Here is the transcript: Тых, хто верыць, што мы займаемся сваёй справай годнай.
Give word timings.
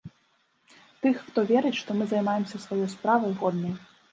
Тых, 1.03 1.19
хто 1.27 1.39
верыць, 1.53 1.75
што 1.81 1.99
мы 1.99 2.03
займаемся 2.15 2.63
сваёй 2.65 2.89
справай 2.95 3.31
годнай. 3.45 3.79